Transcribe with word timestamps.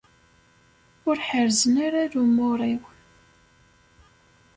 Ur 1.07 1.17
ḥerrzen 1.27 1.75
ara 1.85 2.01
lumuṛ-iw. 2.13 2.83